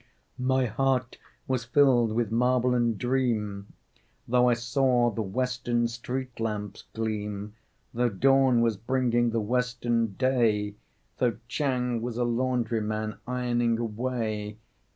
[0.39, 3.71] My heart was filled with marvel and dream,
[4.27, 7.53] Though I saw the western street lamps gleam,
[7.93, 10.73] Though dawn was bringing the western day,
[11.19, 14.57] Though Chang was a laundryman ironing away....